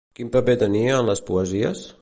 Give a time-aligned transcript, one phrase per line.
[0.19, 1.89] Quin paper tenia en les poesies?